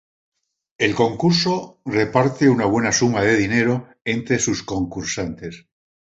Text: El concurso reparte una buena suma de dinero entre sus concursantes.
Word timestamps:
El 0.79 0.95
concurso 0.95 1.79
reparte 1.85 2.49
una 2.49 2.65
buena 2.65 2.91
suma 2.91 3.21
de 3.21 3.35
dinero 3.35 3.87
entre 4.03 4.39
sus 4.39 4.63
concursantes. 4.63 5.67